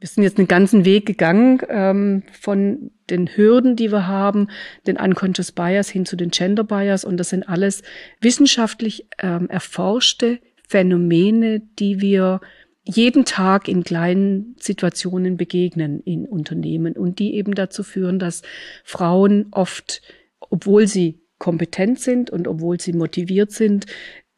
[0.00, 4.48] wir sind jetzt einen ganzen Weg gegangen ähm, von den Hürden, die wir haben,
[4.86, 7.04] den Unconscious Bias hin zu den Gender Bias.
[7.04, 7.82] Und das sind alles
[8.20, 10.38] wissenschaftlich ähm, erforschte
[10.68, 12.40] Phänomene, die wir
[12.84, 18.42] jeden Tag in kleinen Situationen begegnen in Unternehmen und die eben dazu führen, dass
[18.84, 20.00] Frauen oft,
[20.38, 23.86] obwohl sie kompetent sind und obwohl sie motiviert sind,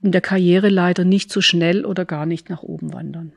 [0.03, 3.33] in der Karriere leider nicht so schnell oder gar nicht nach oben wandern.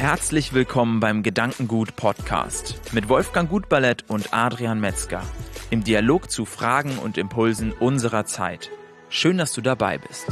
[0.00, 5.22] Herzlich willkommen beim Gedankengut Podcast mit Wolfgang Gutballett und Adrian Metzger
[5.68, 8.70] im Dialog zu Fragen und Impulsen unserer Zeit.
[9.10, 10.24] Schön, dass du dabei bist.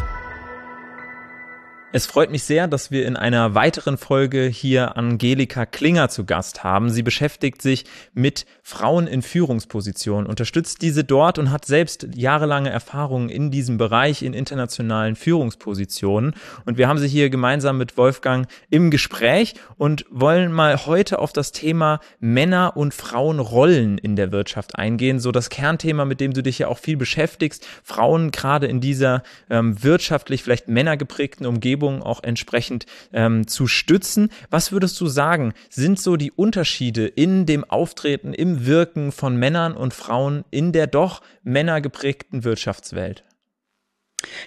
[1.91, 6.62] Es freut mich sehr, dass wir in einer weiteren Folge hier Angelika Klinger zu Gast
[6.62, 6.91] haben.
[6.91, 13.30] Sie beschäftigt sich mit Frauen in Führungspositionen, unterstützt diese dort und hat selbst jahrelange Erfahrungen
[13.30, 16.34] in diesem Bereich in internationalen Führungspositionen.
[16.66, 21.32] Und wir haben sie hier gemeinsam mit Wolfgang im Gespräch und wollen mal heute auf
[21.32, 25.21] das Thema Männer- und Frauenrollen in der Wirtschaft eingehen.
[25.21, 27.66] So das Kernthema, mit dem du dich ja auch viel beschäftigst.
[27.82, 34.30] Frauen gerade in dieser ähm, wirtschaftlich vielleicht männergeprägten Umgebung Umgebung auch entsprechend ähm, zu stützen.
[34.51, 39.74] Was würdest du sagen, sind so die Unterschiede in dem Auftreten, im Wirken von Männern
[39.74, 43.24] und Frauen in der doch männergeprägten Wirtschaftswelt?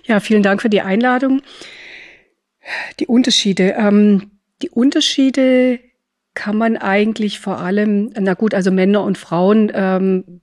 [0.04, 1.42] Ja, vielen Dank für die Einladung.
[3.00, 3.76] Die Unterschiede.
[3.78, 5.80] Ähm, die Unterschiede
[6.34, 10.42] kann man eigentlich vor allem, na gut, also Männer und Frauen ähm,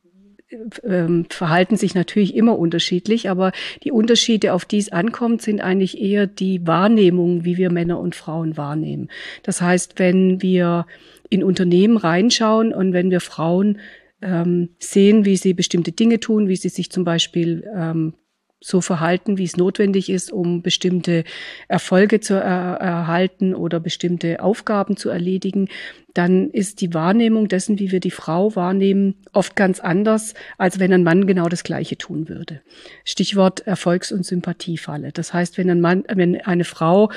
[0.82, 3.52] ähm, verhalten sich natürlich immer unterschiedlich, aber
[3.84, 8.14] die Unterschiede, auf die es ankommt, sind eigentlich eher die Wahrnehmung, wie wir Männer und
[8.14, 9.08] Frauen wahrnehmen.
[9.42, 10.86] Das heißt, wenn wir
[11.28, 13.78] in Unternehmen reinschauen und wenn wir Frauen
[14.22, 18.14] ähm, sehen, wie sie bestimmte Dinge tun, wie sie sich zum Beispiel ähm,
[18.61, 21.25] so verhalten, wie es notwendig ist, um bestimmte
[21.69, 25.69] Erfolge zu er erhalten oder bestimmte Aufgaben zu erledigen,
[26.15, 30.92] dann ist die Wahrnehmung dessen, wie wir die Frau wahrnehmen, oft ganz anders, als wenn
[30.92, 32.60] ein Mann genau das Gleiche tun würde.
[33.05, 35.12] Stichwort Erfolgs- und Sympathiefalle.
[35.12, 37.12] Das heißt, wenn ein Mann, wenn eine Frau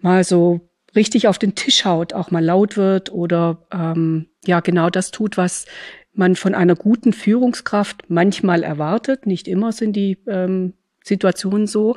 [0.00, 4.88] mal so richtig auf den Tisch haut, auch mal laut wird oder ähm, ja genau
[4.88, 5.66] das tut, was
[6.14, 9.26] man von einer guten Führungskraft manchmal erwartet.
[9.26, 10.72] Nicht immer sind die ähm,
[11.06, 11.96] Situation so,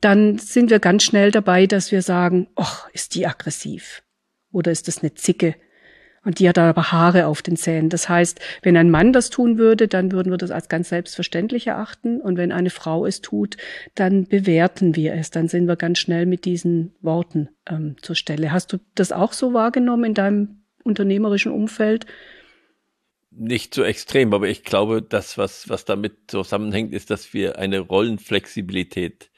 [0.00, 4.02] dann sind wir ganz schnell dabei, dass wir sagen, ach, ist die aggressiv?
[4.50, 5.54] Oder ist das eine Zicke?
[6.24, 7.88] Und die hat aber Haare auf den Zähnen.
[7.88, 11.66] Das heißt, wenn ein Mann das tun würde, dann würden wir das als ganz selbstverständlich
[11.66, 12.20] erachten.
[12.20, 13.56] Und wenn eine Frau es tut,
[13.96, 15.30] dann bewerten wir es.
[15.30, 18.52] Dann sind wir ganz schnell mit diesen Worten ähm, zur Stelle.
[18.52, 22.06] Hast du das auch so wahrgenommen in deinem unternehmerischen Umfeld?
[23.34, 27.80] Nicht so extrem, aber ich glaube, das, was, was damit zusammenhängt, ist, dass wir eine
[27.80, 29.30] Rollenflexibilität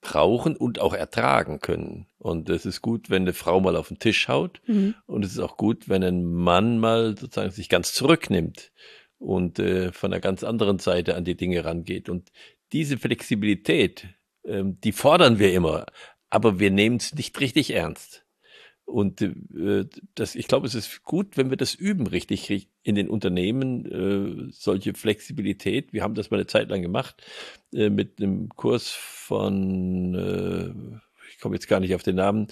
[0.00, 2.06] brauchen und auch ertragen können.
[2.18, 4.60] Und es ist gut, wenn eine Frau mal auf den Tisch haut.
[4.66, 4.94] Mhm.
[5.06, 8.72] Und es ist auch gut, wenn ein Mann mal sozusagen sich ganz zurücknimmt
[9.18, 12.08] und äh, von einer ganz anderen Seite an die Dinge rangeht.
[12.08, 12.30] Und
[12.72, 14.08] diese Flexibilität,
[14.44, 15.86] ähm, die fordern wir immer,
[16.30, 18.24] aber wir nehmen es nicht richtig ernst.
[18.90, 23.08] Und äh, das, ich glaube, es ist gut, wenn wir das üben, richtig in den
[23.08, 25.92] Unternehmen, äh, solche Flexibilität.
[25.92, 27.22] Wir haben das mal eine Zeit lang gemacht
[27.72, 30.98] äh, mit einem Kurs von, äh,
[31.30, 32.48] ich komme jetzt gar nicht auf den Namen,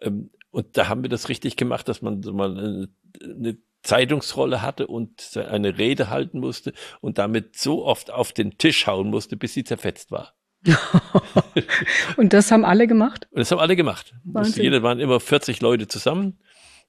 [0.00, 2.88] ähm, und da haben wir das richtig gemacht, dass man mal eine,
[3.22, 8.86] eine Zeitungsrolle hatte und eine Rede halten musste und damit so oft auf den Tisch
[8.86, 10.34] hauen musste, bis sie zerfetzt war.
[12.16, 13.28] und das haben alle gemacht?
[13.30, 14.14] Und das haben alle gemacht.
[14.54, 16.38] Jeder waren immer 40 Leute zusammen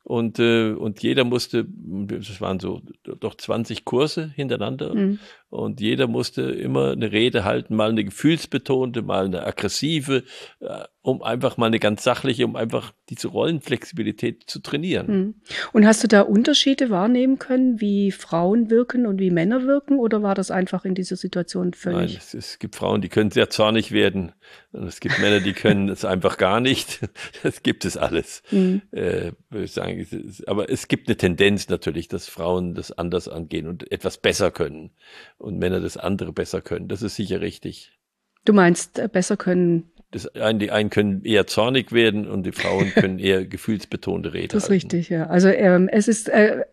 [0.03, 5.19] und, äh, und jeder musste, das waren so doch 20 Kurse hintereinander mhm.
[5.51, 10.23] Und jeder musste immer eine Rede halten, mal eine gefühlsbetonte, mal eine aggressive,
[10.61, 15.07] äh, um einfach mal eine ganz sachliche, um einfach diese Rollenflexibilität zu trainieren.
[15.07, 15.35] Mhm.
[15.73, 20.23] Und hast du da Unterschiede wahrnehmen können, wie Frauen wirken und wie Männer wirken oder
[20.23, 22.13] war das einfach in dieser Situation völlig?
[22.13, 24.31] Nein, es, es gibt Frauen, die können sehr zornig werden
[24.71, 26.99] und es gibt Männer, die können es einfach gar nicht.
[27.43, 28.43] Das gibt es alles.
[28.51, 28.81] Mhm.
[28.91, 30.05] Äh, ich sagen,
[30.45, 34.91] aber es gibt eine Tendenz natürlich, dass Frauen das anders angehen und etwas besser können
[35.41, 36.87] und Männer das andere besser können.
[36.87, 37.97] Das ist sicher richtig.
[38.45, 39.91] Du meinst äh, besser können?
[40.11, 44.63] Das, die einen können eher zornig werden und die Frauen können eher gefühlsbetonte Rede Das
[44.63, 44.87] ist halten.
[44.87, 45.27] richtig, ja.
[45.27, 46.63] Also ähm, es ist äh,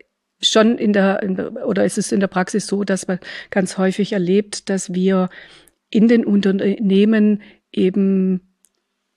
[0.40, 3.18] schon in der, in der oder es ist in der Praxis so, dass man
[3.50, 5.28] ganz häufig erlebt, dass wir
[5.90, 7.42] in den Unternehmen
[7.72, 8.40] eben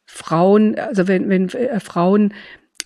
[0.06, 2.34] Frauen, also wenn, wenn äh, Frauen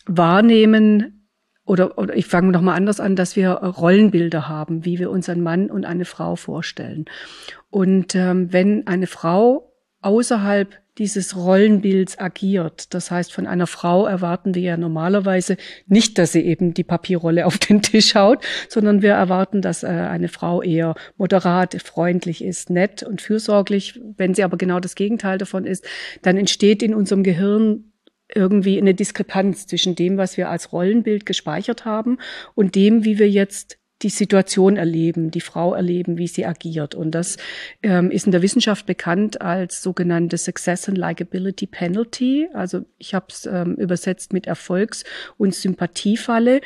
[0.05, 1.24] wahrnehmen,
[1.65, 5.69] oder, oder ich fange nochmal anders an, dass wir Rollenbilder haben, wie wir unseren Mann
[5.69, 7.05] und eine Frau vorstellen.
[7.69, 12.93] Und ähm, wenn eine Frau außerhalb dieses Rollenbilds agiert.
[12.93, 15.57] Das heißt, von einer Frau erwarten wir ja normalerweise
[15.87, 19.87] nicht, dass sie eben die Papierrolle auf den Tisch haut, sondern wir erwarten, dass äh,
[19.87, 23.99] eine Frau eher moderat, freundlich ist, nett und fürsorglich.
[24.15, 25.85] Wenn sie aber genau das Gegenteil davon ist,
[26.21, 27.91] dann entsteht in unserem Gehirn
[28.33, 32.17] irgendwie eine Diskrepanz zwischen dem, was wir als Rollenbild gespeichert haben
[32.55, 36.95] und dem, wie wir jetzt die Situation erleben, die Frau erleben, wie sie agiert.
[36.95, 37.37] Und das
[37.81, 42.47] ähm, ist in der Wissenschaft bekannt als sogenannte Success and Likability Penalty.
[42.53, 45.05] Also ich habe es ähm, übersetzt mit Erfolgs-
[45.37, 46.59] und Sympathiefalle.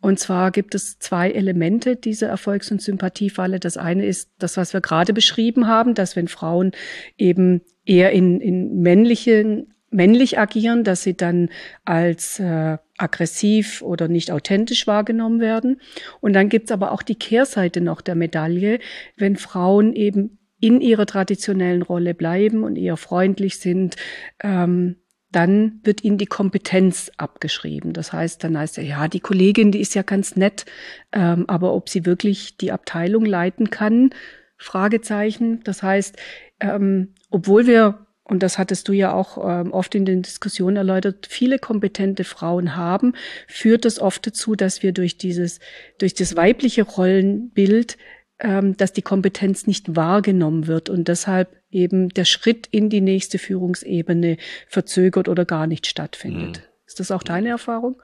[0.00, 3.60] Und zwar gibt es zwei Elemente dieser Erfolgs- und Sympathiefalle.
[3.60, 6.72] Das eine ist das, was wir gerade beschrieben haben, dass wenn Frauen
[7.16, 11.48] eben eher in, in männlichen männlich agieren, dass sie dann
[11.84, 15.80] als äh, aggressiv oder nicht authentisch wahrgenommen werden.
[16.20, 18.80] Und dann gibt's aber auch die Kehrseite noch der Medaille,
[19.16, 23.96] wenn Frauen eben in ihrer traditionellen Rolle bleiben und eher freundlich sind,
[24.42, 24.96] ähm,
[25.30, 27.92] dann wird ihnen die Kompetenz abgeschrieben.
[27.92, 30.64] Das heißt, dann heißt er, ja, die Kollegin, die ist ja ganz nett,
[31.12, 34.10] ähm, aber ob sie wirklich die Abteilung leiten kann,
[34.56, 35.60] Fragezeichen.
[35.64, 36.16] Das heißt,
[36.60, 41.26] ähm, obwohl wir und das hattest du ja auch ähm, oft in den Diskussionen erläutert,
[41.28, 43.14] viele kompetente Frauen haben,
[43.46, 45.60] führt das oft dazu, dass wir durch dieses,
[45.98, 47.98] durch das weibliche Rollenbild,
[48.38, 53.38] ähm, dass die Kompetenz nicht wahrgenommen wird und deshalb eben der Schritt in die nächste
[53.38, 54.38] Führungsebene
[54.68, 56.58] verzögert oder gar nicht stattfindet.
[56.58, 56.64] Mhm.
[56.86, 58.00] Ist das auch deine Erfahrung?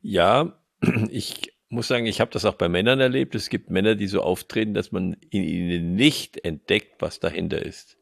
[0.00, 0.60] Ja,
[1.10, 3.34] ich muss sagen, ich habe das auch bei Männern erlebt.
[3.34, 7.96] Es gibt Männer, die so auftreten, dass man in ihnen nicht entdeckt, was dahinter ist.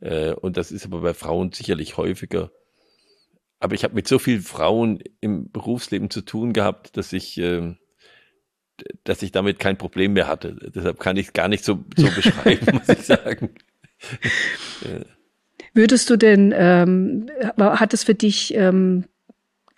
[0.00, 2.50] Äh, und das ist aber bei Frauen sicherlich häufiger.
[3.60, 7.74] Aber ich habe mit so vielen Frauen im Berufsleben zu tun gehabt, dass ich, äh,
[9.02, 10.56] dass ich damit kein Problem mehr hatte.
[10.74, 13.50] Deshalb kann ich es gar nicht so, so beschreiben, muss ich sagen.
[15.74, 17.26] Würdest du denn, ähm,
[17.58, 19.04] hat es für dich ähm,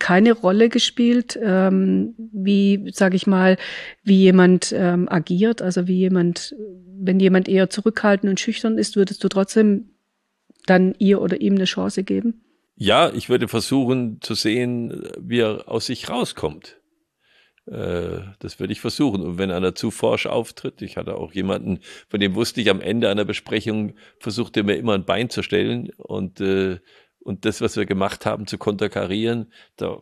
[0.01, 3.57] keine Rolle gespielt, ähm, wie, sage ich mal,
[4.03, 5.63] wie jemand ähm, agiert.
[5.63, 6.57] Also wie jemand,
[6.99, 9.91] wenn jemand eher zurückhaltend und schüchtern ist, würdest du trotzdem
[10.67, 12.43] dann ihr oder ihm eine Chance geben?
[12.75, 16.81] Ja, ich würde versuchen zu sehen, wie er aus sich rauskommt.
[17.67, 19.23] Äh, das würde ich versuchen.
[19.23, 22.81] Und wenn einer zu forsch auftritt, ich hatte auch jemanden, von dem wusste ich am
[22.81, 26.79] Ende einer Besprechung, versuchte mir immer ein Bein zu stellen und äh,
[27.21, 30.01] und das, was wir gemacht haben, zu konterkarieren, da,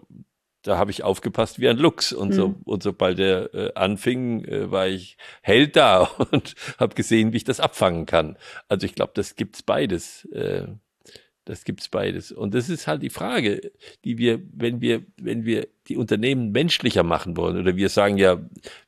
[0.62, 2.12] da habe ich aufgepasst wie ein Luchs.
[2.12, 2.56] Und, so, mhm.
[2.65, 7.44] und sobald er äh, anfing, äh, war ich hell da und habe gesehen, wie ich
[7.44, 8.37] das abfangen kann.
[8.69, 10.25] Also ich glaube, das gibt's beides.
[10.26, 10.69] Äh,
[11.44, 12.31] das gibt's beides.
[12.31, 13.73] Und das ist halt die Frage,
[14.05, 18.38] die wir, wenn wir, wenn wir die Unternehmen menschlicher machen wollen, oder wir sagen ja,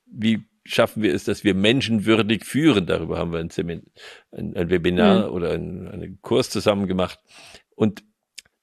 [0.05, 2.85] wie schaffen wir es, dass wir menschenwürdig führen?
[2.85, 3.87] Darüber haben wir ein, Semin
[4.31, 5.33] ein, ein Webinar mhm.
[5.33, 7.19] oder ein, einen Kurs zusammen gemacht.
[7.73, 8.03] Und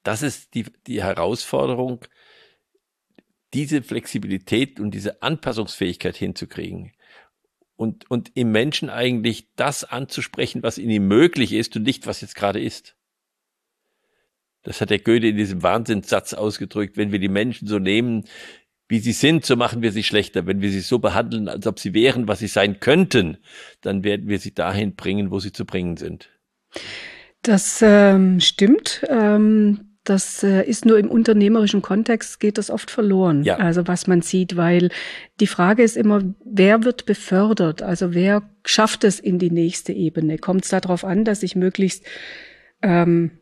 [0.03, 2.05] das ist die, die Herausforderung,
[3.55, 6.93] diese Flexibilität und diese Anpassungsfähigkeit hinzukriegen.
[7.77, 12.21] Und, und im Menschen eigentlich das anzusprechen, was in ihm möglich ist und nicht, was
[12.21, 12.97] jetzt gerade ist.
[14.65, 16.97] Das hat der Goethe in diesem Wahnsinnssatz ausgedrückt.
[16.97, 18.25] Wenn wir die Menschen so nehmen,
[18.89, 20.47] wie sie sind, so machen wir sie schlechter.
[20.47, 23.39] Wenn wir sie so behandeln, als ob sie wären, was sie sein könnten,
[23.81, 26.31] dann werden wir sie dahin bringen, wo sie zu bringen sind.
[27.43, 29.07] Das ähm, stimmt.
[29.09, 33.43] Ähm das äh, ist nur im unternehmerischen Kontext geht das oft verloren.
[33.43, 33.57] Ja.
[33.57, 34.91] Also was man sieht, weil
[35.41, 37.83] die Frage ist immer, wer wird befördert?
[37.83, 40.39] Also wer schafft es in die nächste Ebene?
[40.39, 42.07] Kommt es darauf an, dass ich möglichst
[42.83, 43.33] ähm,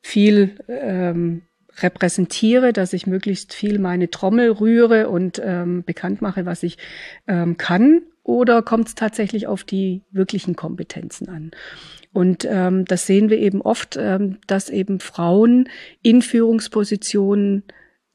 [0.00, 1.42] viel ähm,
[1.80, 6.78] repräsentiere, dass ich möglichst viel meine Trommel rühre und ähm, bekannt mache, was ich
[7.26, 8.02] ähm, kann?
[8.24, 11.50] Oder kommt es tatsächlich auf die wirklichen Kompetenzen an?
[12.12, 15.68] Und ähm, das sehen wir eben oft, ähm, dass eben Frauen
[16.02, 17.64] in Führungspositionen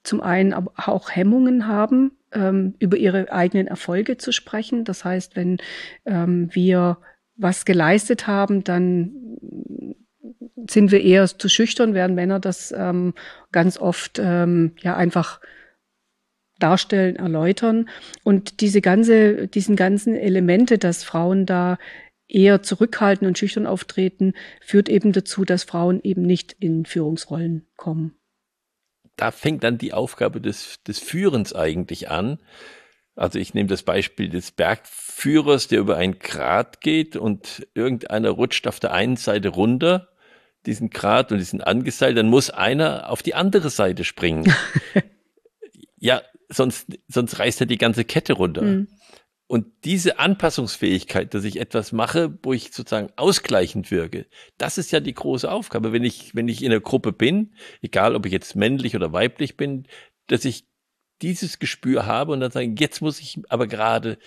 [0.03, 4.85] zum einen auch Hemmungen haben, ähm, über ihre eigenen Erfolge zu sprechen.
[4.85, 5.57] Das heißt, wenn
[6.05, 6.99] ähm, wir
[7.35, 9.11] was geleistet haben, dann
[10.69, 13.13] sind wir eher zu schüchtern, während Männer das ähm,
[13.51, 15.39] ganz oft ähm, ja einfach
[16.59, 17.89] darstellen, erläutern.
[18.23, 21.77] Und diese ganze, diesen ganzen Elemente, dass Frauen da
[22.27, 28.15] eher zurückhaltend und schüchtern auftreten, führt eben dazu, dass Frauen eben nicht in Führungsrollen kommen.
[29.15, 32.39] Da fängt dann die Aufgabe des, des Führens eigentlich an.
[33.15, 38.67] Also ich nehme das Beispiel des Bergführers, der über ein Grat geht und irgendeiner rutscht
[38.67, 40.09] auf der einen Seite runter,
[40.67, 44.53] diesen Grat und diesen angeseilt, dann muss einer auf die andere Seite springen.
[45.97, 48.61] ja, sonst, sonst reißt er die ganze Kette runter.
[48.61, 48.87] Mhm.
[49.49, 54.25] Und diese Anpassungsfähigkeit, dass ich etwas mache, wo ich sozusagen ausgleichend wirke,
[54.57, 55.93] das ist ja die große Aufgabe.
[55.93, 59.55] Wenn ich, wenn ich in einer Gruppe bin, egal ob ich jetzt männlich oder weiblich
[59.55, 59.87] bin,
[60.27, 60.67] dass ich
[61.21, 64.17] dieses Gespür habe und dann sagen, jetzt muss ich aber gerade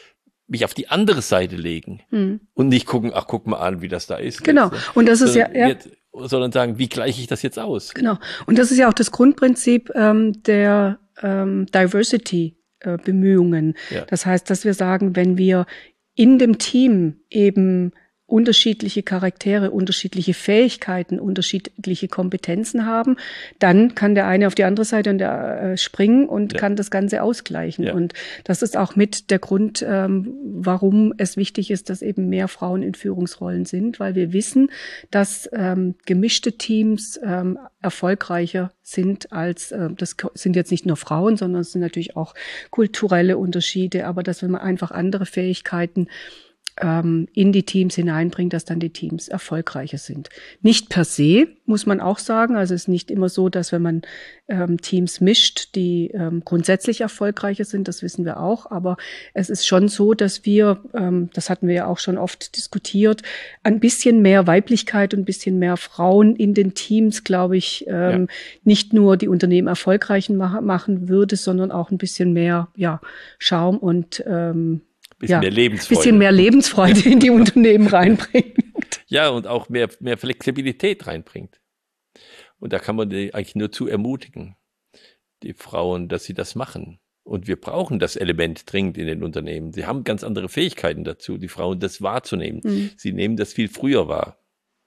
[0.47, 2.41] mich auf die andere Seite legen hm.
[2.55, 4.43] und nicht gucken, ach, guck mal an, wie das da ist.
[4.43, 4.71] Genau.
[4.73, 5.69] Jetzt, und das ist ja, ja.
[5.69, 7.95] Jetzt, sondern sagen, wie gleiche ich das jetzt aus?
[7.95, 8.19] Genau.
[8.47, 13.75] Und das ist ja auch das Grundprinzip ähm, der ähm, Diversity äh, Bemühungen.
[13.91, 14.05] Ja.
[14.07, 15.67] Das heißt, dass wir sagen, wenn wir
[16.15, 17.93] in dem Team eben
[18.31, 23.17] unterschiedliche Charaktere, unterschiedliche Fähigkeiten, unterschiedliche Kompetenzen haben,
[23.59, 26.59] dann kann der eine auf die andere Seite und der, äh, springen und ja.
[26.59, 27.87] kann das Ganze ausgleichen.
[27.87, 27.95] Ja.
[27.95, 32.49] Und das ist auch mit der Grund, ähm, warum es wichtig ist, dass eben mehr
[32.49, 34.71] Frauen in Führungsrollen sind, weil wir wissen,
[35.11, 41.37] dass ähm, gemischte Teams ähm, erfolgreicher sind als, äh, das sind jetzt nicht nur Frauen,
[41.37, 42.35] sondern es sind natürlich auch
[42.71, 46.09] kulturelle Unterschiede, aber dass wenn man einfach andere Fähigkeiten
[46.81, 50.29] ähm, in die Teams hineinbringt, dass dann die Teams erfolgreicher sind.
[50.63, 52.57] Nicht per se, muss man auch sagen.
[52.57, 54.03] Also es ist nicht immer so, dass wenn man
[54.49, 58.71] ähm, Teams mischt, die ähm, grundsätzlich erfolgreicher sind, das wissen wir auch.
[58.71, 58.97] Aber
[59.35, 63.23] es ist schon so, dass wir, ähm, das hatten wir ja auch schon oft diskutiert,
[63.63, 68.27] ein bisschen mehr Weiblichkeit und ein bisschen mehr Frauen in den Teams, glaube ich, ähm,
[68.29, 68.35] ja.
[68.65, 73.01] nicht nur die Unternehmen erfolgreich ma machen würde, sondern auch ein bisschen mehr ja,
[73.39, 74.83] Schaum und ähm,
[75.21, 75.99] bisschen ja, mehr Lebensfreude.
[75.99, 79.05] Bisschen mehr Lebensfreude in die Unternehmen reinbringt.
[79.07, 81.61] Ja, und auch mehr, mehr Flexibilität reinbringt.
[82.59, 84.57] Und da kann man die eigentlich nur zu ermutigen,
[85.43, 86.99] die Frauen, dass sie das machen.
[87.23, 89.73] Und wir brauchen das Element dringend in den Unternehmen.
[89.73, 92.61] Sie haben ganz andere Fähigkeiten dazu, die Frauen das wahrzunehmen.
[92.65, 92.91] Mhm.
[92.97, 94.39] Sie nehmen das viel früher wahr.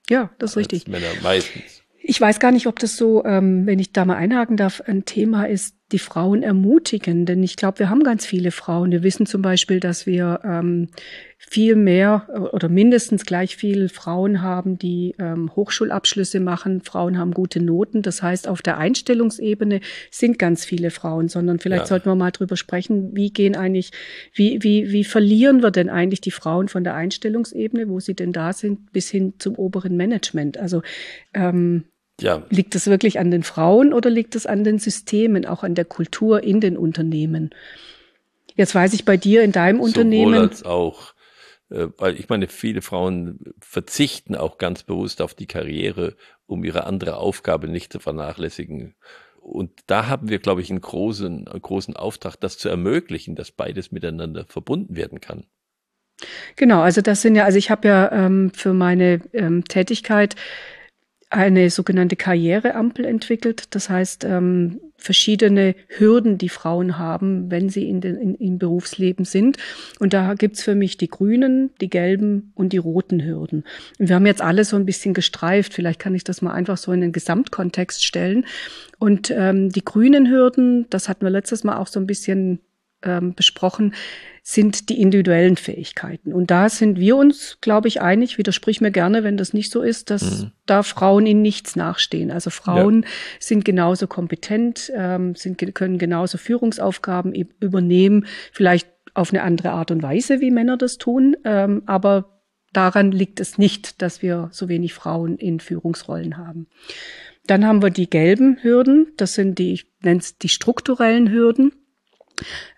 [0.09, 0.87] Ja, das ist richtig.
[0.87, 1.83] Männer meistens.
[2.01, 5.05] Ich weiß gar nicht, ob das so, ähm, wenn ich da mal einhaken darf, ein
[5.05, 7.25] Thema ist, die Frauen ermutigen.
[7.25, 8.91] Denn ich glaube, wir haben ganz viele Frauen.
[8.91, 10.89] Wir wissen zum Beispiel, dass wir ähm,
[11.38, 16.81] viel mehr oder mindestens gleich viel Frauen haben, die ähm, Hochschulabschlüsse machen.
[16.81, 18.01] Frauen haben gute Noten.
[18.01, 21.88] Das heißt, auf der Einstellungsebene sind ganz viele Frauen, sondern vielleicht ja.
[21.88, 23.91] sollten wir mal drüber sprechen, wie gehen eigentlich,
[24.33, 28.33] wie, wie, wie verlieren wir denn eigentlich die Frauen von der Einstellungsebene, wo sie denn
[28.33, 30.57] da sind, bis hin zum oberen Management?
[30.57, 30.81] Also
[31.33, 31.85] ähm,
[32.22, 32.43] ja.
[32.50, 35.86] Liegt es wirklich an den Frauen oder liegt es an den Systemen, auch an der
[35.86, 37.50] Kultur in den Unternehmen?
[38.55, 40.36] Jetzt weiß ich bei dir in deinem Sowohl Unternehmen.
[40.36, 41.13] als auch,
[41.70, 46.15] äh, weil ich meine, viele Frauen verzichten auch ganz bewusst auf die Karriere,
[46.46, 48.96] um ihre andere Aufgabe nicht zu vernachlässigen.
[49.41, 53.51] Und da haben wir, glaube ich, einen großen, einen großen Auftrag, das zu ermöglichen, dass
[53.51, 55.46] beides miteinander verbunden werden kann.
[56.55, 60.36] Genau, also das sind ja, also ich habe ja ähm, für meine ähm, Tätigkeit
[61.33, 63.65] eine sogenannte Karriereampel entwickelt.
[63.71, 69.25] Das heißt, ähm, verschiedene Hürden, die Frauen haben, wenn sie in den, in, im Berufsleben
[69.25, 69.57] sind.
[69.99, 73.63] Und da gibt's für mich die grünen, die gelben und die roten Hürden.
[73.99, 75.73] Und wir haben jetzt alle so ein bisschen gestreift.
[75.73, 78.45] Vielleicht kann ich das mal einfach so in den Gesamtkontext stellen.
[78.99, 82.59] Und ähm, die grünen Hürden, das hatten wir letztes Mal auch so ein bisschen
[83.01, 83.93] ähm, besprochen,
[84.45, 86.33] sind die individuellen Fähigkeiten.
[86.33, 89.81] Und da sind wir uns, glaube ich, einig, widersprich mir gerne, wenn das nicht so
[89.81, 90.51] ist, dass mhm.
[90.65, 92.29] da Frauen in nichts nachstehen.
[92.29, 93.09] Also Frauen ja.
[93.39, 100.03] sind genauso kompetent, ähm, sind, können genauso Führungsaufgaben übernehmen, vielleicht auf eine andere Art und
[100.03, 102.41] Weise, wie Männer das tun, ähm, aber
[102.73, 106.67] daran liegt es nicht, dass wir so wenig Frauen in Führungsrollen haben.
[107.45, 111.71] Dann haben wir die gelben Hürden, das sind die, ich nenne es die strukturellen Hürden.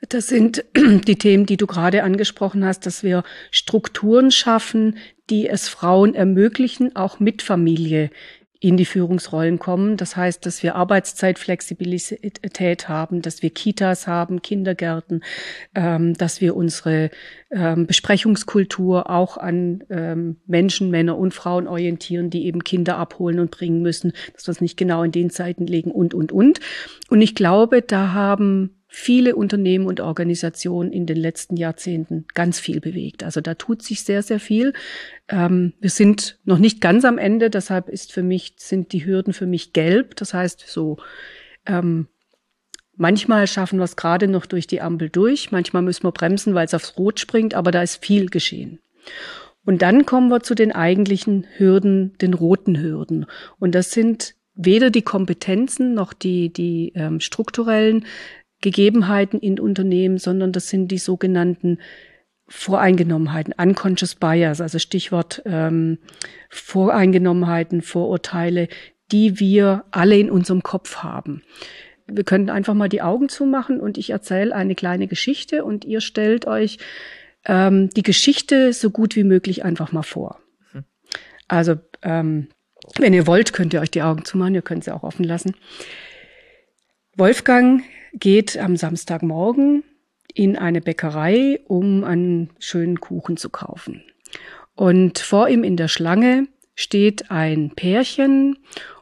[0.09, 4.97] Das sind die Themen, die du gerade angesprochen hast, dass wir Strukturen schaffen,
[5.29, 8.11] die es Frauen ermöglichen, auch mit Familie
[8.65, 9.95] in die Führungsrollen kommen.
[9.95, 15.23] Das heißt, dass wir Arbeitszeitflexibilität haben, dass wir Kitas haben, Kindergärten,
[15.75, 17.11] ähm, dass wir unsere
[17.51, 23.51] ähm, Besprechungskultur auch an ähm, Menschen, Männer und Frauen orientieren, die eben Kinder abholen und
[23.51, 26.59] bringen müssen, dass wir es nicht genau in den Zeiten legen und, und, und.
[27.09, 32.79] Und ich glaube, da haben viele Unternehmen und Organisationen in den letzten Jahrzehnten ganz viel
[32.79, 33.25] bewegt.
[33.25, 34.71] Also da tut sich sehr, sehr viel.
[35.27, 39.33] Ähm, wir sind noch nicht ganz am Ende, deshalb ist für mich, sind die Hürden
[39.33, 40.15] für mich gelb.
[40.15, 40.95] Das heißt, so
[41.65, 42.07] ähm,
[42.95, 46.65] manchmal schaffen wir es gerade noch durch die Ampel durch, manchmal müssen wir bremsen, weil
[46.65, 48.79] es aufs Rot springt, aber da ist viel geschehen.
[49.65, 53.25] Und dann kommen wir zu den eigentlichen Hürden, den roten Hürden.
[53.59, 58.05] Und das sind weder die Kompetenzen noch die, die ähm, strukturellen
[58.61, 61.79] Gegebenheiten in Unternehmen, sondern das sind die sogenannten
[62.47, 65.97] Voreingenommenheiten, unconscious bias, also Stichwort ähm,
[66.49, 68.67] Voreingenommenheiten, Vorurteile,
[69.11, 71.41] die wir alle in unserem Kopf haben.
[72.07, 76.01] Wir können einfach mal die Augen zumachen und ich erzähle eine kleine Geschichte und ihr
[76.01, 76.77] stellt euch
[77.45, 80.39] ähm, die Geschichte so gut wie möglich einfach mal vor.
[80.71, 80.83] Mhm.
[81.47, 82.47] Also, ähm,
[82.99, 85.55] wenn ihr wollt, könnt ihr euch die Augen zumachen, ihr könnt sie auch offen lassen.
[87.17, 87.83] Wolfgang
[88.19, 89.83] geht am Samstagmorgen
[90.33, 94.03] in eine Bäckerei, um einen schönen Kuchen zu kaufen.
[94.75, 98.57] Und vor ihm in der Schlange steht ein Pärchen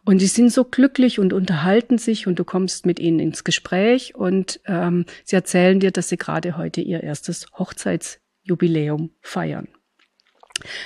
[0.06, 4.16] und die sind so glücklich und unterhalten sich und du kommst mit ihnen ins Gespräch
[4.16, 9.68] und ähm, sie erzählen dir, dass sie gerade heute ihr erstes Hochzeitsjubiläum feiern.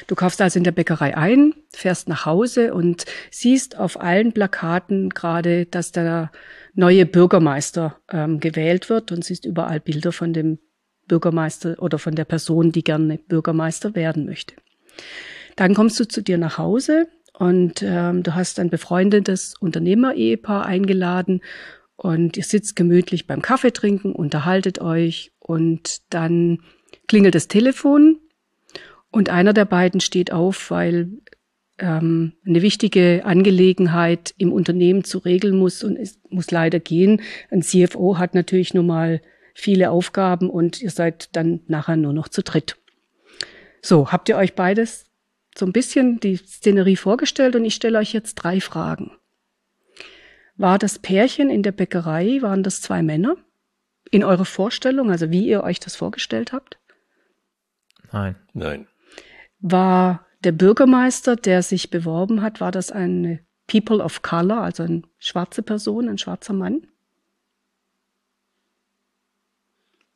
[0.08, 5.10] Du kaufst also in der Bäckerei ein, fährst nach Hause und siehst auf allen Plakaten
[5.10, 6.32] gerade, dass der
[6.74, 10.60] neue Bürgermeister ähm, gewählt wird und siehst überall Bilder von dem
[11.08, 14.56] Bürgermeister oder von der Person, die gerne Bürgermeister werden möchte.
[15.56, 21.42] Dann kommst du zu dir nach Hause und ähm, du hast ein befreundetes Unternehmer-Ehepaar eingeladen
[21.96, 26.60] und ihr sitzt gemütlich beim Kaffee trinken, unterhaltet euch und dann
[27.08, 28.20] klingelt das Telefon
[29.18, 31.10] und einer der beiden steht auf, weil
[31.80, 37.24] ähm, eine wichtige Angelegenheit im Unternehmen zu regeln muss und es muss leider gehen.
[37.50, 39.24] Ein CFO hat natürlich nun mal
[39.56, 42.78] viele Aufgaben und ihr seid dann nachher nur noch zu dritt.
[43.82, 45.10] So, habt ihr euch beides
[45.58, 49.14] so ein bisschen die Szenerie vorgestellt und ich stelle euch jetzt drei Fragen.
[50.58, 53.36] War das Pärchen in der Bäckerei, waren das zwei Männer?
[54.12, 56.78] In eurer Vorstellung, also wie ihr euch das vorgestellt habt?
[58.12, 58.36] Nein.
[58.54, 58.88] Nein.
[59.72, 65.02] War der Bürgermeister, der sich beworben hat, war das eine People of Color, also eine
[65.18, 66.88] schwarze Person, ein schwarzer Mann?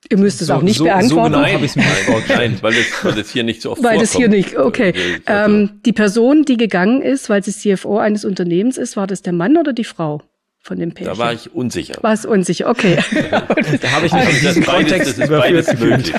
[0.09, 1.33] Ihr müsst es so, auch nicht so, beantworten.
[1.33, 1.83] So genau habe ich mir
[2.27, 4.93] Nein, weil es, weil es hier nicht so oft Weil es hier nicht, okay.
[5.25, 9.21] Also, ähm, die Person, die gegangen ist, weil sie CFO eines Unternehmens ist, war das
[9.21, 10.21] der Mann oder die Frau?
[10.61, 11.13] Von dem Pärchen?
[11.13, 11.95] Da war ich unsicher.
[12.01, 12.97] War es unsicher, okay.
[13.31, 16.13] da habe ich nicht also, das Kontext das ist beides möglich.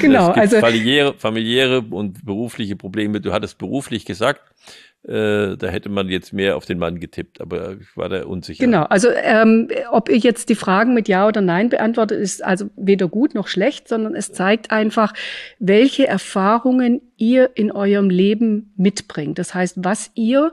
[0.00, 3.20] genau, also familiäre, familiäre und berufliche Probleme.
[3.20, 4.42] Du hattest beruflich gesagt,
[5.02, 8.62] äh, da hätte man jetzt mehr auf den Mann getippt, aber ich war da unsicher.
[8.62, 12.68] Genau, also ähm, ob ihr jetzt die Fragen mit Ja oder Nein beantwortet, ist also
[12.76, 15.14] weder gut noch schlecht, sondern es zeigt einfach,
[15.58, 19.38] welche Erfahrungen ihr in eurem Leben mitbringt.
[19.38, 20.52] Das heißt, was ihr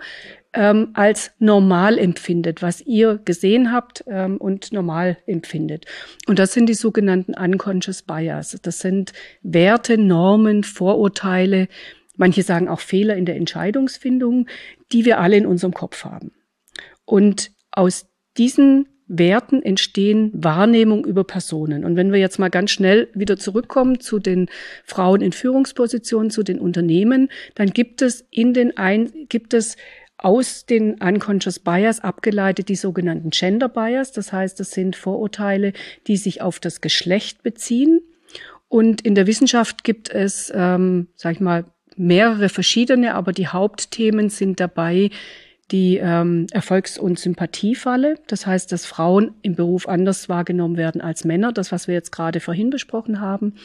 [0.53, 5.85] ähm, als normal empfindet, was ihr gesehen habt ähm, und normal empfindet.
[6.25, 8.57] Und das sind die sogenannten Unconscious Bias.
[8.61, 9.11] Das sind
[9.43, 11.67] Werte, Normen, Vorurteile,
[12.17, 14.47] manche sagen auch Fehler in der Entscheidungsfindung,
[14.91, 16.31] die wir alle in unserem Kopf haben.
[17.05, 21.85] Und aus diesen Werten entstehen Wahrnehmung über Personen.
[21.85, 24.49] Und wenn wir jetzt mal ganz schnell wieder zurückkommen zu den
[24.83, 29.77] Frauen in Führungspositionen, zu den Unternehmen, dann gibt es in den ein, gibt es
[30.17, 34.11] aus den Unconscious Bias abgeleitet die sogenannten Gender Bias.
[34.11, 35.73] Das heißt, das sind Vorurteile,
[36.07, 38.01] die sich auf das Geschlecht beziehen.
[38.67, 41.65] Und in der Wissenschaft gibt es, ähm, sag ich mal,
[41.97, 45.09] mehrere verschiedene, aber die Hauptthemen sind dabei
[45.71, 48.15] die ähm, Erfolgs- und Sympathiefalle.
[48.27, 51.51] Das heißt, dass Frauen im Beruf anders wahrgenommen werden als Männer.
[51.51, 53.55] Das, was wir jetzt gerade vorhin besprochen haben.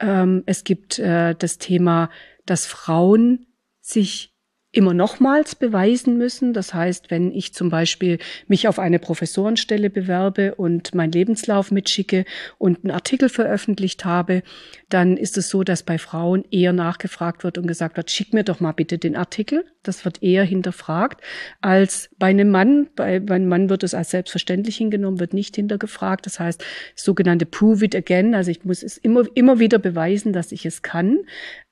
[0.00, 2.10] Ähm, es gibt äh, das Thema,
[2.46, 3.46] dass Frauen
[3.80, 4.35] sich
[4.76, 6.52] immer nochmals beweisen müssen.
[6.52, 12.24] Das heißt, wenn ich zum Beispiel mich auf eine Professorenstelle bewerbe und meinen Lebenslauf mitschicke
[12.58, 14.42] und einen Artikel veröffentlicht habe,
[14.90, 18.44] dann ist es so, dass bei Frauen eher nachgefragt wird und gesagt wird, schick mir
[18.44, 19.64] doch mal bitte den Artikel.
[19.82, 21.22] Das wird eher hinterfragt
[21.60, 22.88] als bei einem Mann.
[22.96, 26.26] Bei, einem Mann wird es als selbstverständlich hingenommen, wird nicht hintergefragt.
[26.26, 26.62] Das heißt,
[26.94, 28.34] sogenannte Prove it again.
[28.34, 31.18] Also ich muss es immer, immer wieder beweisen, dass ich es kann.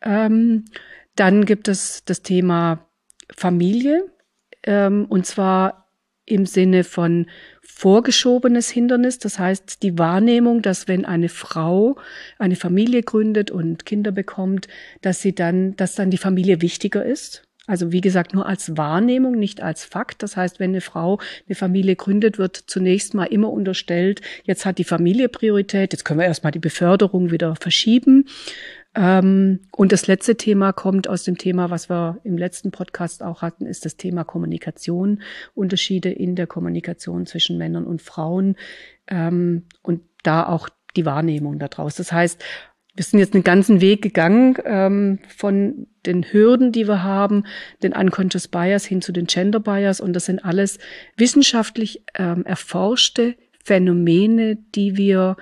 [0.00, 0.64] Ähm,
[1.16, 2.88] dann gibt es das Thema
[3.34, 4.04] Familie,
[4.64, 5.84] ähm, und zwar
[6.26, 7.26] im Sinne von
[7.60, 9.18] vorgeschobenes Hindernis.
[9.18, 11.96] Das heißt, die Wahrnehmung, dass wenn eine Frau
[12.38, 14.68] eine Familie gründet und Kinder bekommt,
[15.02, 17.46] dass sie dann, dass dann die Familie wichtiger ist.
[17.66, 20.22] Also wie gesagt, nur als Wahrnehmung, nicht als Fakt.
[20.22, 24.78] Das heißt, wenn eine Frau eine Familie gründet, wird zunächst mal immer unterstellt, jetzt hat
[24.78, 28.26] die Familie Priorität, jetzt können wir erstmal die Beförderung wieder verschieben.
[28.94, 33.42] Ähm, und das letzte Thema kommt aus dem Thema, was wir im letzten Podcast auch
[33.42, 35.22] hatten, ist das Thema Kommunikation,
[35.54, 38.56] Unterschiede in der Kommunikation zwischen Männern und Frauen
[39.08, 41.96] ähm, und da auch die Wahrnehmung daraus.
[41.96, 42.42] Das heißt,
[42.94, 47.44] wir sind jetzt einen ganzen Weg gegangen ähm, von den Hürden, die wir haben,
[47.82, 50.78] den Unconscious Bias hin zu den Gender Bias und das sind alles
[51.16, 55.36] wissenschaftlich erforschte Phänomene, die wir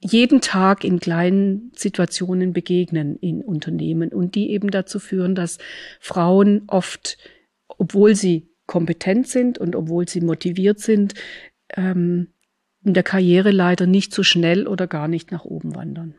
[0.00, 5.58] jeden Tag in kleinen Situationen begegnen in Unternehmen und die eben dazu führen, dass
[6.00, 7.18] Frauen oft,
[7.66, 11.14] obwohl sie kompetent sind und obwohl sie motiviert sind,
[11.76, 12.28] ähm,
[12.84, 16.14] in der Karriere leider nicht so schnell oder gar nicht nach oben wandern.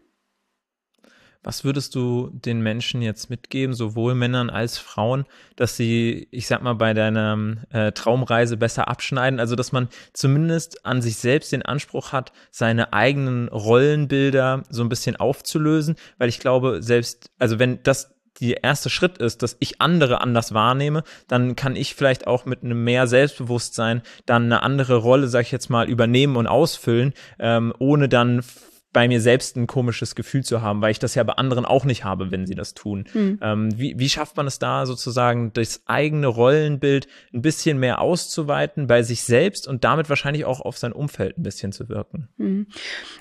[1.44, 6.62] Was würdest du den Menschen jetzt mitgeben, sowohl Männern als Frauen, dass sie, ich sag
[6.62, 9.40] mal, bei deiner äh, Traumreise besser abschneiden?
[9.40, 14.90] Also, dass man zumindest an sich selbst den Anspruch hat, seine eigenen Rollenbilder so ein
[14.90, 19.82] bisschen aufzulösen, weil ich glaube, selbst, also wenn das der erste Schritt ist, dass ich
[19.82, 24.98] andere anders wahrnehme, dann kann ich vielleicht auch mit einem mehr Selbstbewusstsein dann eine andere
[24.98, 28.44] Rolle, sag ich jetzt mal, übernehmen und ausfüllen, ähm, ohne dann
[28.98, 31.86] bei mir selbst ein komisches Gefühl zu haben, weil ich das ja bei anderen auch
[31.86, 33.06] nicht habe, wenn sie das tun.
[33.14, 33.38] Mhm.
[33.44, 38.88] Ähm, wie, wie schafft man es da sozusagen, das eigene Rollenbild ein bisschen mehr auszuweiten
[38.88, 42.30] bei sich selbst und damit wahrscheinlich auch auf sein Umfeld ein bisschen zu wirken?
[42.38, 42.66] Mhm.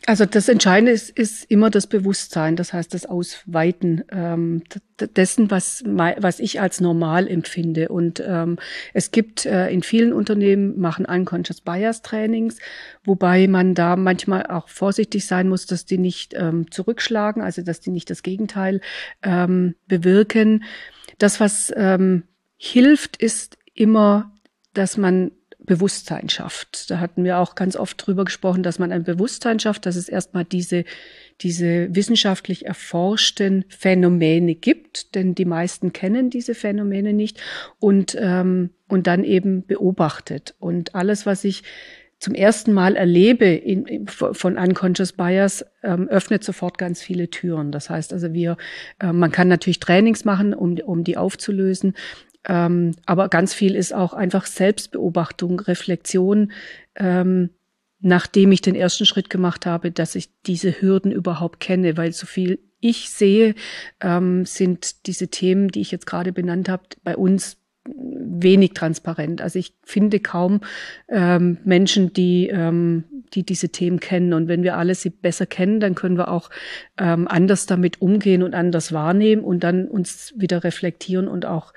[0.07, 4.63] Also das Entscheidende ist, ist immer das Bewusstsein, das heißt das Ausweiten ähm,
[5.01, 7.89] dessen, was, was ich als normal empfinde.
[7.89, 8.59] Und ähm,
[8.95, 12.59] es gibt äh, in vielen Unternehmen machen Unconscious Bias Trainings,
[13.05, 17.81] wobei man da manchmal auch vorsichtig sein muss, dass die nicht ähm, zurückschlagen, also dass
[17.81, 18.81] die nicht das Gegenteil
[19.23, 20.65] ähm, bewirken.
[21.19, 22.25] Das, was ähm,
[22.57, 24.33] hilft, ist immer,
[24.73, 25.33] dass man
[25.67, 26.91] Bewusstsein schafft.
[26.91, 30.09] Da hatten wir auch ganz oft drüber gesprochen, dass man ein Bewusstsein schafft, dass es
[30.09, 30.85] erstmal diese,
[31.41, 37.41] diese wissenschaftlich erforschten Phänomene gibt, denn die meisten kennen diese Phänomene nicht
[37.79, 40.55] und, ähm, und dann eben beobachtet.
[40.59, 41.63] Und alles, was ich
[42.19, 47.73] zum ersten Mal erlebe in, von Unconscious Bias, ähm, öffnet sofort ganz viele Türen.
[47.73, 48.57] Das heißt also, wir,
[49.01, 51.95] äh, man kann natürlich Trainings machen, um, um die aufzulösen.
[52.49, 56.53] Ähm, aber ganz viel ist auch einfach Selbstbeobachtung, Reflexion,
[56.95, 57.51] ähm,
[58.01, 62.27] nachdem ich den ersten Schritt gemacht habe, dass ich diese Hürden überhaupt kenne, weil so
[62.27, 63.55] viel ich sehe,
[64.01, 67.57] ähm, sind diese Themen, die ich jetzt gerade benannt habe, bei uns
[67.95, 69.41] wenig transparent.
[69.41, 70.61] Also ich finde kaum
[71.09, 74.33] ähm, Menschen, die, ähm, die diese Themen kennen.
[74.33, 76.51] Und wenn wir alle sie besser kennen, dann können wir auch
[76.99, 81.73] ähm, anders damit umgehen und anders wahrnehmen und dann uns wieder reflektieren und auch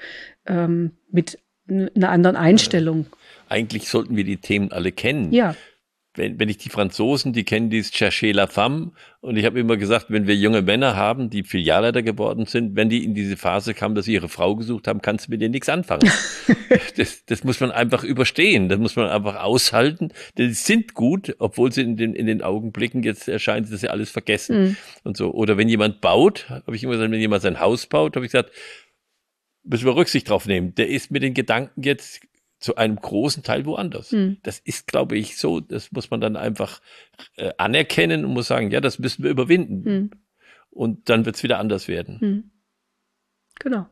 [0.46, 3.06] ähm, mit einer anderen Einstellung.
[3.48, 5.32] Eigentlich sollten wir die Themen alle kennen.
[5.32, 5.56] Ja
[6.16, 8.92] wenn, wenn ich die Franzosen, die kennen dies Chercher la femme.
[9.22, 12.90] Und ich habe immer gesagt, wenn wir junge Männer haben, die Filialleiter geworden sind, wenn
[12.90, 15.52] die in diese Phase kamen, dass sie ihre Frau gesucht haben, kannst du mit denen
[15.52, 16.10] nichts anfangen.
[16.98, 18.70] das, das muss man einfach überstehen.
[18.70, 20.10] Das muss man einfach aushalten.
[20.38, 23.90] Denn sie sind gut, obwohl sie in den, in den Augenblicken jetzt erscheint, dass sie
[23.90, 24.62] alles vergessen.
[24.62, 24.78] Mhm.
[25.04, 25.32] Und so.
[25.32, 28.32] Oder wenn jemand baut, habe ich immer gesagt, wenn jemand sein Haus baut, habe ich
[28.32, 28.52] gesagt,
[29.64, 30.74] müssen wir Rücksicht drauf nehmen.
[30.76, 32.22] Der ist mit den Gedanken jetzt
[32.60, 34.12] zu einem großen Teil woanders.
[34.12, 34.38] Mhm.
[34.44, 36.82] Das ist, glaube ich, so, das muss man dann einfach
[37.36, 39.84] äh, anerkennen und muss sagen, ja, das müssen wir überwinden.
[39.84, 40.12] Mhm.
[40.70, 42.18] Und dann wird es wieder anders werden.
[42.22, 42.52] Mhm.
[43.60, 43.88] Genau.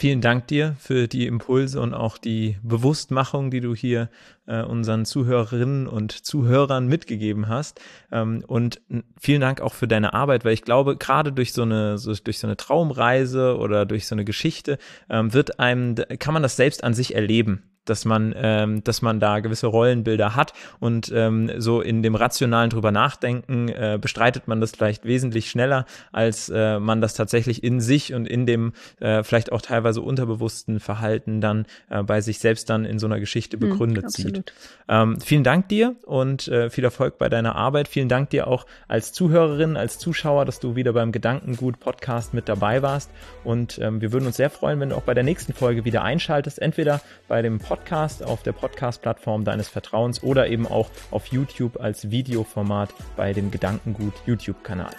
[0.00, 4.10] Vielen Dank dir für die Impulse und auch die Bewusstmachung, die du hier
[4.46, 7.80] äh, unseren Zuhörerinnen und Zuhörern mitgegeben hast.
[8.12, 8.80] Ähm, und
[9.20, 12.38] vielen Dank auch für deine Arbeit, weil ich glaube, gerade durch so eine, so, durch
[12.38, 14.78] so eine Traumreise oder durch so eine Geschichte
[15.10, 19.20] ähm, wird einem, kann man das selbst an sich erleben dass man, ähm, dass man
[19.20, 24.60] da gewisse Rollenbilder hat und ähm, so in dem rationalen drüber nachdenken äh, bestreitet man
[24.60, 29.22] das vielleicht wesentlich schneller, als äh, man das tatsächlich in sich und in dem äh,
[29.22, 33.58] vielleicht auch teilweise unterbewussten Verhalten dann äh, bei sich selbst dann in so einer Geschichte
[33.58, 34.52] hm, begründet hm, sieht.
[34.88, 37.88] Ähm, vielen Dank dir und äh, viel Erfolg bei deiner Arbeit.
[37.88, 42.48] Vielen Dank dir auch als Zuhörerin, als Zuschauer, dass du wieder beim Gedankengut Podcast mit
[42.48, 43.10] dabei warst
[43.44, 46.02] und ähm, wir würden uns sehr freuen, wenn du auch bei der nächsten Folge wieder
[46.02, 51.28] einschaltest, entweder bei dem Podcast Podcast auf der Podcast-Plattform deines Vertrauens oder eben auch auf
[51.28, 54.90] YouTube als Videoformat bei dem Gedankengut YouTube-Kanal.